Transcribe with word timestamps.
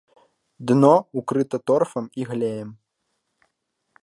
Дно 0.71 0.93
ўкрыта 1.21 1.57
торфам 1.71 2.05
і 2.23 2.29
глеем. 2.31 2.69